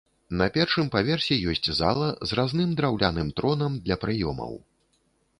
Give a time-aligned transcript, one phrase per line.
[0.39, 4.57] На першым паверсе ёсць зала з разным драўляным тронам для прыёмаў.